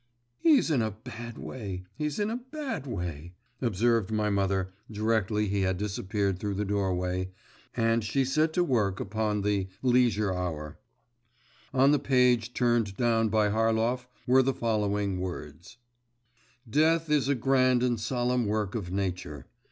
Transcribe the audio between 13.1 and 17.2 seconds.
by Harlov were the following words: 'Death